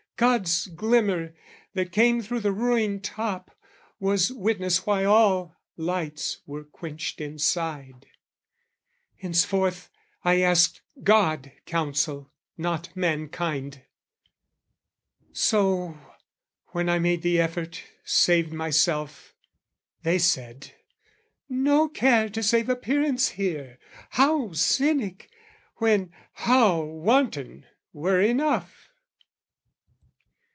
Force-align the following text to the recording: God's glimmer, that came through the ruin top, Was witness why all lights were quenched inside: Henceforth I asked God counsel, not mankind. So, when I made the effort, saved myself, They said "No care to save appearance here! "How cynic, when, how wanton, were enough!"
God's 0.17 0.67
glimmer, 0.67 1.33
that 1.73 1.91
came 1.91 2.21
through 2.21 2.41
the 2.41 2.51
ruin 2.51 2.99
top, 3.01 3.57
Was 3.99 4.31
witness 4.31 4.85
why 4.85 5.03
all 5.03 5.55
lights 5.77 6.41
were 6.45 6.63
quenched 6.63 7.19
inside: 7.19 8.05
Henceforth 9.17 9.89
I 10.23 10.41
asked 10.41 10.83
God 11.01 11.51
counsel, 11.65 12.29
not 12.55 12.95
mankind. 12.95 13.81
So, 15.33 15.97
when 16.67 16.87
I 16.87 16.99
made 16.99 17.23
the 17.23 17.39
effort, 17.41 17.81
saved 18.03 18.53
myself, 18.53 19.33
They 20.03 20.19
said 20.19 20.71
"No 21.49 21.89
care 21.89 22.29
to 22.29 22.43
save 22.43 22.69
appearance 22.69 23.29
here! 23.29 23.79
"How 24.11 24.53
cynic, 24.53 25.31
when, 25.77 26.11
how 26.33 26.79
wanton, 26.79 27.65
were 27.91 28.21
enough!" 28.21 28.89